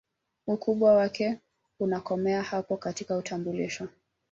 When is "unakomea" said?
1.79-2.43